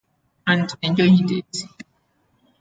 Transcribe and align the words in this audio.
And 0.47 0.67
enjoy 0.81 1.05
it. 1.29 1.57